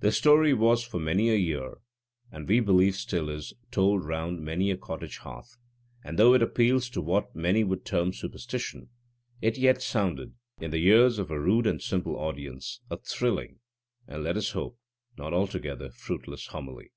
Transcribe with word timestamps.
The 0.00 0.12
story 0.12 0.52
was 0.52 0.84
for 0.84 1.00
many 1.00 1.30
a 1.30 1.36
year, 1.36 1.78
and 2.30 2.46
we 2.46 2.60
believe 2.60 2.96
still 2.96 3.30
is, 3.30 3.54
told 3.70 4.04
round 4.04 4.42
many 4.42 4.70
a 4.70 4.76
cottage 4.76 5.16
hearth, 5.16 5.56
and 6.04 6.18
though 6.18 6.34
it 6.34 6.42
appeals 6.42 6.90
to 6.90 7.00
what 7.00 7.34
many 7.34 7.64
would 7.64 7.86
term 7.86 8.12
superstition, 8.12 8.90
it 9.40 9.56
yet 9.56 9.80
sounded, 9.80 10.34
in 10.60 10.70
the 10.70 10.84
ears 10.86 11.18
of 11.18 11.30
a 11.30 11.40
rude 11.40 11.66
and 11.66 11.80
simple 11.80 12.14
audience, 12.16 12.80
a 12.90 12.98
thrilling, 12.98 13.58
and 14.06 14.22
let 14.22 14.36
us 14.36 14.50
hope, 14.50 14.78
not 15.16 15.32
altogether 15.32 15.88
fruitless 15.88 16.48
homily. 16.48 16.92